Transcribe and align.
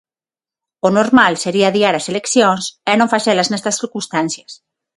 O 0.87 0.89
normal 0.97 1.33
sería 1.43 1.67
adiar 1.69 1.95
as 1.97 2.09
eleccións 2.11 2.63
e 2.91 2.93
non 2.99 3.11
facelas 3.13 3.49
nestas 3.49 3.75
circunstancias. 3.81 4.51